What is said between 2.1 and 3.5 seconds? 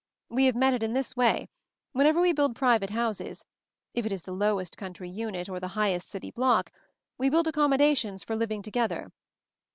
we build private houses—